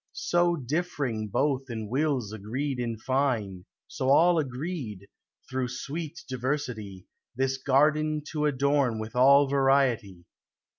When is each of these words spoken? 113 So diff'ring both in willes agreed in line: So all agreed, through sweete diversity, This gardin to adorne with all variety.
113 0.15 0.19
So 0.19 0.55
diff'ring 0.55 1.27
both 1.27 1.69
in 1.69 1.87
willes 1.87 2.33
agreed 2.33 2.79
in 2.79 2.97
line: 3.07 3.65
So 3.85 4.09
all 4.09 4.39
agreed, 4.39 5.07
through 5.47 5.67
sweete 5.67 6.23
diversity, 6.27 7.05
This 7.35 7.59
gardin 7.59 8.23
to 8.31 8.45
adorne 8.47 8.97
with 8.99 9.15
all 9.15 9.47
variety. 9.47 10.25